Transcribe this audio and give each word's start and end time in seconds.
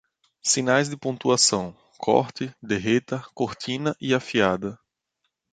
Sinais 0.41 0.89
de 0.89 0.95
pontuação: 0.97 1.77
corte, 1.99 2.51
derreta, 2.59 3.23
cortina 3.35 3.95
e 4.01 4.15
afiada. 4.15 4.79